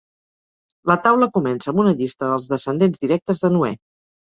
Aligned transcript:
La 0.91 0.95
Taula 1.03 1.27
comença 1.35 1.69
amb 1.73 1.83
una 1.85 1.95
llista 2.01 2.31
dels 2.33 2.49
descendents 2.55 3.07
directes 3.07 3.47
de 3.47 3.55
Noè. 3.61 3.75